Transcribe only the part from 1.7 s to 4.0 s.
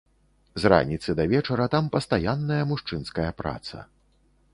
там пастаянная мужчынская праца.